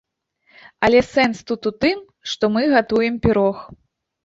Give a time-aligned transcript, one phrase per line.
[0.87, 2.03] Але сэнс тут у тым,
[2.33, 3.57] што мы гатуем пірог.